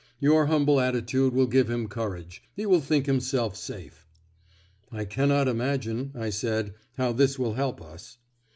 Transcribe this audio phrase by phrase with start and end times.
[0.19, 4.07] Your humble attitude will give him courage; he will think himself safe."
[4.91, 8.17] "I cannot imagine," I said, "how this will help us."